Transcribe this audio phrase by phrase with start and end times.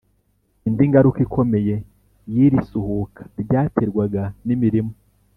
[0.67, 1.75] Indi ngaruka ikomeye
[2.35, 4.93] y iri suhuka ryaterwaga n imirimo